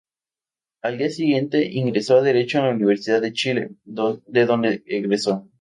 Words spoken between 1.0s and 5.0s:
siguiente, ingresó a Derecho en la Universidad de Chile, de donde